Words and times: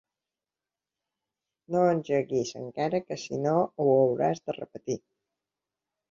No 1.75 1.83
engeguis 1.89 2.53
encara 2.59 3.01
que 3.09 3.17
si 3.25 3.37
no 3.43 3.53
ho 3.59 3.85
hauràs 3.97 4.41
de 4.49 4.55
repetir. 4.57 4.97